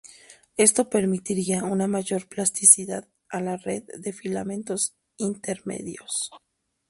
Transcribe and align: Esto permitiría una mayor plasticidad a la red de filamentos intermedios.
Esto 0.57 0.89
permitiría 0.89 1.63
una 1.63 1.85
mayor 1.85 2.27
plasticidad 2.27 3.07
a 3.29 3.39
la 3.39 3.57
red 3.57 3.83
de 3.99 4.11
filamentos 4.13 4.95
intermedios. 5.17 6.31